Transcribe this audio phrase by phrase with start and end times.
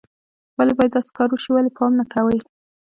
[0.57, 2.37] ولې باید داسې کار وشي، ولې پام نه کوئ